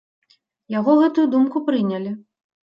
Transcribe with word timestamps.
Яго 0.75 0.95
гэтую 1.01 1.27
думку 1.35 1.63
прынялі. 1.69 2.17